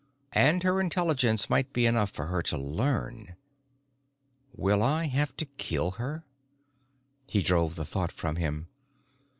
And 0.33 0.63
her 0.63 0.81
intelligence 0.81 1.47
might 1.47 1.73
be 1.73 1.85
enough 1.85 2.09
for 2.09 2.25
her 2.25 2.41
to 2.41 2.57
learn.... 2.57 3.35
Will 4.51 4.81
I 4.81 5.05
have 5.05 5.37
to 5.37 5.45
kill 5.45 5.91
her? 5.91 6.25
He 7.29 7.43
drove 7.43 7.75
the 7.75 7.85
thought 7.85 8.11
from 8.11 8.37
him. 8.37 8.67